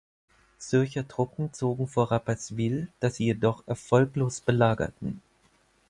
Zürcher 0.57 1.07
Truppen 1.07 1.53
zogen 1.53 1.87
vor 1.87 2.09
Rapperswil, 2.09 2.87
das 3.01 3.17
sie 3.17 3.25
jedoch 3.25 3.67
erfolglos 3.67 4.41
belagerten. 4.41 5.21